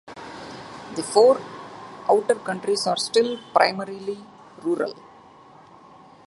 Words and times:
The 0.95 1.03
four 1.03 1.39
outer 2.09 2.33
counties 2.33 2.87
are 2.87 2.97
still 2.97 3.37
primarily 3.53 4.17
rural. 4.63 4.95